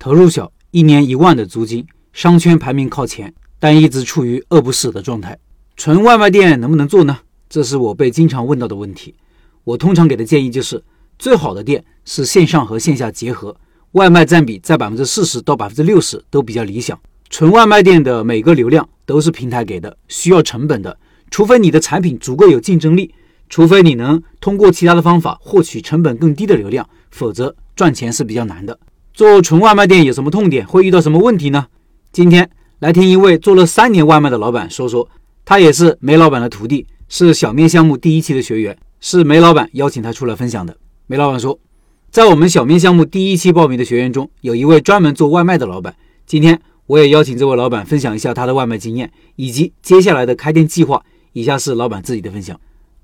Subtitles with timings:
[0.00, 5.38] 投入小，一年一万的租金，商圈排名靠前，但一直处于饿不死的状态。
[5.76, 7.18] 纯外卖店能不能做呢？
[7.50, 9.14] 这是我被经常问到的问题。
[9.62, 10.82] 我通常给的建议就是，
[11.18, 13.54] 最好的店是线上和线下结合，
[13.92, 16.98] 外卖占比在百分之四十到百分之六十都比较理想。
[17.28, 20.96] 纯外卖店的每个流量都是平台给的，需要成本的。
[21.30, 23.12] 除非你的产品足够有竞争力，
[23.50, 28.78] 除非你能通过其他的方法获取成本更低的流量，否则赚钱是比较难的。
[29.12, 30.66] 做纯外卖店有什么痛点？
[30.66, 31.66] 会遇到什么问题呢？
[32.12, 32.48] 今天
[32.78, 35.08] 来听一位做了三年外卖的老板说说，
[35.44, 40.76] 他也是梅老板的徒弟，是小面项目第一期的学员，是梅老板邀请他出来分享的。
[41.06, 41.58] 梅老板说，
[42.10, 45.94] 在我们小面项目第一期报名的学员中，有一位专门做外卖的老板。
[46.24, 51.02] 今天我也邀请这位老板分享一下他的外卖经验以及接下来的开店计划。
[51.32, 52.58] 以下是老板自己的分享。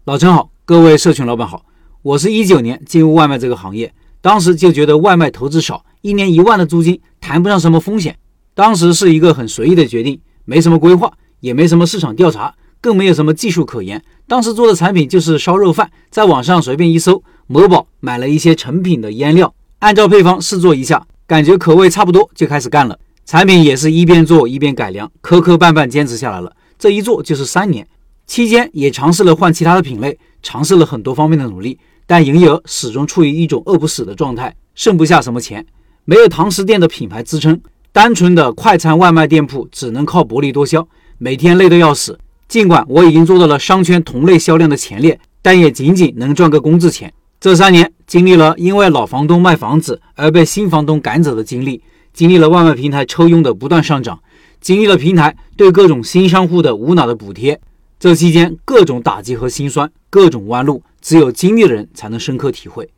[0.05, 1.65] 老陈好，各位社群老板好，
[2.02, 5.85] 我是一九年进入外卖这个行业，当时就觉得外卖投资少。
[6.06, 8.16] 一年一万的租金，谈不上什么风险。
[8.55, 14.01] 当时是一个很随意的决定，没什么规划，也没什么市场调查，更没有什么技术可言。
[14.29, 22.96] 当时做的产品就是烧肉饭，在网上随便一搜，某宝买了一些成品的腌料，按照配方试做一下，感觉口味差不多，就开始干了。
[23.24, 26.54] 产品也是一边做一边改良，磕磕绊绊坚持下来了。
[26.79, 27.85] 这一做就是三年，
[28.29, 31.76] 期间也尝试了换其他的品类，尝试了很多方面的努力，
[32.07, 35.66] 但营业额始终处于一种饿不死的状态，剩不下什么钱。
[36.09, 40.87] 没有堂食店的品牌支撑，单纯的快餐外卖店铺只能靠薄利多销，
[41.18, 42.16] 每天累得要死。
[42.46, 47.13] 尽管我已经做到了商圈同类销量的前列，但也仅仅能赚个工资钱。
[47.40, 51.82] 这三年经历了因为老房东卖房子而被新房东赶走的经历，
[52.13, 54.20] 经历了外卖平台抽佣的不断上涨，
[54.60, 57.60] 经历了平台对各种新商户的无脑的补贴。
[57.98, 62.88] 这期间各种打击和心酸，各种弯路，只有经历的人才能深刻体会。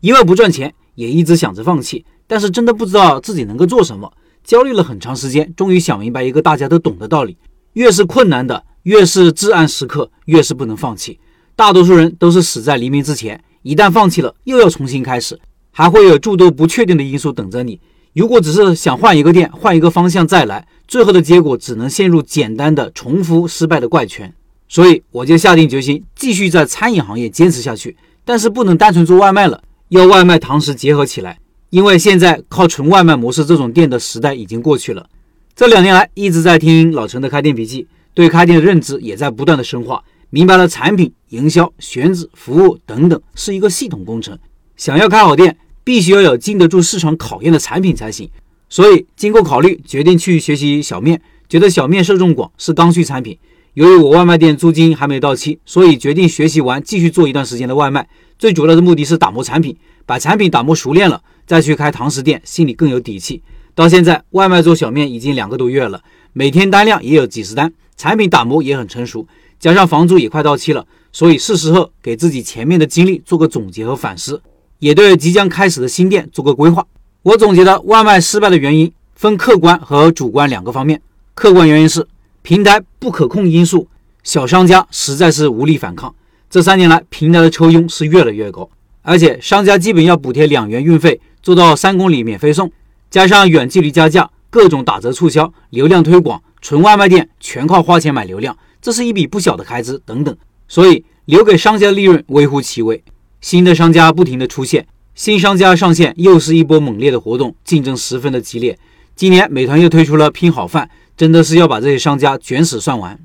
[0.00, 2.06] 因为不赚钱，也一直想着放弃。
[2.26, 4.12] 但是真的不知道自己能够做什么，
[4.44, 7.36] 焦虑了很长时间，终于想明白一个大家都懂的道理：
[7.74, 11.18] 越是困难的，越是至暗时刻，越是不能放弃。
[11.54, 15.38] 大多数人都是死在黎明之前，一旦放弃了，又要重新开始，
[15.70, 17.80] 还会有诸多不确定的因素等着你。
[18.14, 24.32] 如果只是想换一个店、换一个方向再来，最后的结果只能陷入简单的重复失败的怪圈。
[24.68, 31.38] 所以我就下定决心继续在餐饮行业坚持下去，但是不能单纯做外卖了，要外卖堂食结合起来。
[31.70, 35.08] 因为现在靠纯外卖模式这种店的时代已经过去了。
[35.54, 44.38] 这两年来一直在听老陈的开店笔记，对开店的认知也在不断的深化，明白了产品、营销、选址、服务等等是一个系统工程。
[44.76, 48.28] 想要开好店，必须要有经得住市场考验的产品才行。
[48.68, 53.38] 所以经过考虑，决定去学习小面，觉得小面受众广，是刚需产品。
[53.76, 58.08] 由于我外卖店租金还没有到期，所以决定学习完继续做一段时间的外卖。
[58.38, 59.76] 最主要的目的是打磨产品，
[60.06, 61.20] 把产品打磨熟练了。
[61.46, 63.42] 再去开堂食店，心里更有底气。
[63.74, 66.00] 到现在，外卖做小面已经两个多月了，
[66.32, 69.28] 每天单量也有几十单，产品打磨也很成熟，
[69.60, 74.40] 加上房租也快到期了，所以是时候给自己前面的经历做个总结和反思，
[74.78, 76.86] 也对即将开始的新店做个规划。
[77.22, 81.02] 我总结的外卖失败的原因分客观和主观两个方面。
[81.34, 82.08] 客观原因是
[82.46, 83.88] 平台不可控因素，
[84.22, 86.14] 小商家实在是无力反抗。
[86.48, 88.70] 这三年来，平台的抽佣是越来越高，
[89.02, 91.20] 而且商家基本要补贴两元运费。
[91.42, 92.70] 做到三公里免费送，
[93.10, 100.00] 加上远距离加价、各种打折促销、流量推广，纯外卖店全靠花钱买流量，这是一笔不小的开支。
[100.06, 100.36] 等等，
[100.68, 103.02] 所以留给商家的利润微乎其微。
[103.40, 104.86] 新的商家不停的出现，
[105.16, 108.78] 新商家上线又是一波猛烈的活动，竞争十分的激烈。
[109.16, 113.18] 今年美团又推出了拼好饭，真的是要把这些商家卷死算完。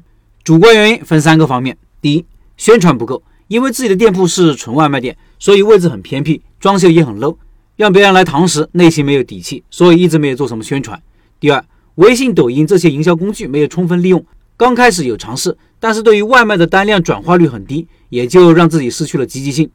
[0.43, 2.25] 主观原因分三个方面：第一，
[2.57, 7.35] 宣传不够，因为自己的店铺是纯外卖店，所以位置很偏僻，装修也很 low。
[7.75, 11.01] 让别人来堂食，内心没有底气，所以一直没有做什么宣传。
[11.39, 11.63] 第二，
[11.95, 14.23] 微信、抖音这些营销工具没有充分利用，
[14.55, 19.69] 刚开始有尝试，但是对于外卖的单量转化率很低，也就让自己失去了积极性。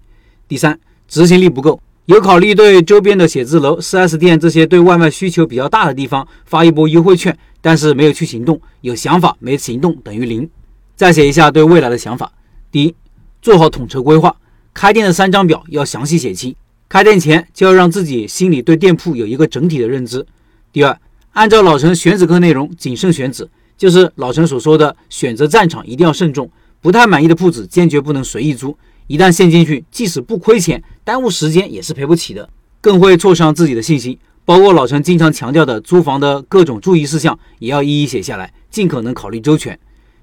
[0.47, 0.79] 第三，
[1.09, 10.49] 执行力不够，有考虑对周边的写字楼、4S 店这些对外卖需求比较大的地方发一波优惠券，但是没有去行动，有想法没行动等于零。
[10.95, 12.31] 再写一下对未来的想法：
[12.71, 12.95] 第一，
[13.43, 14.37] 做好统筹规划，
[14.73, 16.55] 开店的三张表要详细写清。
[16.89, 20.25] 开店前就要让自己心里对店铺有一个整体的认知。
[20.73, 20.97] 第二，
[21.33, 26.49] 按照老陈选址课内容，谨慎选址，就是老陈所说的选择战场一定要慎重。
[26.81, 32.49] 不太满意的铺子坚决不能随意租，一旦陷进去，即使不亏钱，耽误时间也是赔不起的，
[32.81, 34.19] 更会挫伤自己的信心。
[34.45, 39.77] 包括老陈经常强调的租房的各种注意事项，也要一一写下来，尽可能考虑周全。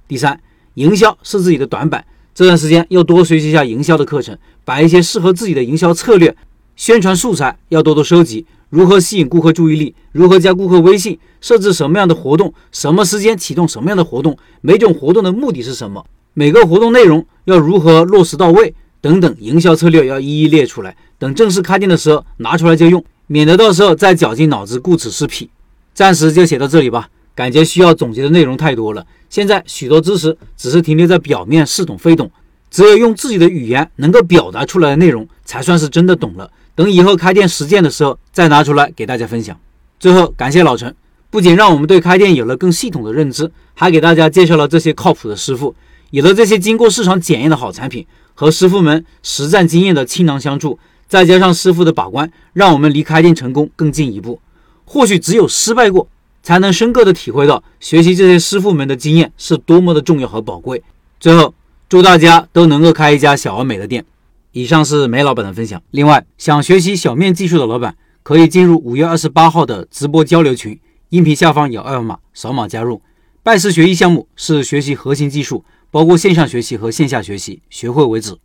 [0.07, 0.39] 第三，
[0.75, 6.35] 营销是自己的短板，这段时间要多学习一下营销的课程，把一些适合自己的营销策略。
[6.75, 16.03] 宣传素材要多多收集，如何吸引顾客注意力，如何加顾客微信，设置什么样的活动，什么时间启动什么样的活动，每种活动的目的是什么，
[16.33, 25.49] 每个活动内容要如何落实到位，等等，营销策略要一一列出来，等正式开店的时候拿出来就用，免得到时候再绞尽脑汁顾此失彼。
[25.93, 29.05] 暂时就写到这里吧，感觉需要总结的内容太多了。
[29.29, 32.31] 现在许多知识只是停留在表面，似懂非懂。
[32.71, 36.49] 只有用自己的语言能够表达出来的内容，才算是真的懂了。
[36.73, 39.55] 等以后开店实践的时候，再拿出来给大家分享。
[39.99, 40.95] 最后，感谢老陈，
[41.29, 45.75] 不仅让我们对开店有了更系统的认知，还给大家介绍了这些靠谱的师傅。
[46.13, 48.05] 有了这些经过市场检验的好产品
[48.35, 50.77] 和师傅们实战经验的倾囊相助，
[51.07, 54.39] 再加上师傅的把关，让我们离开店成功更进一步。
[54.85, 56.07] 或许只有失败过，
[56.43, 60.83] 才能深刻的体会到学习这些师傅们的经验是多么的重要和宝贵。
[61.19, 61.55] 最后。
[61.89, 64.03] 祝大家都能够开一家小而美的店。
[64.51, 65.79] 以上是梅老板的分享。
[65.91, 70.79] 另外，想学习小面技术的老板可以进入五月二十八号的直播交流群，
[71.09, 72.99] 音频下方有二维码，扫码加入。
[73.43, 78.35] 拜师学艺项目是学习核心技术，包括线上学习和线下学习，学会为止。